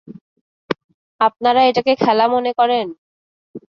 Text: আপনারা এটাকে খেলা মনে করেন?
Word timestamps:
আপনারা 1.21 1.61
এটাকে 1.63 1.93
খেলা 1.95 2.25
মনে 2.27 2.51
করেন? 2.59 2.87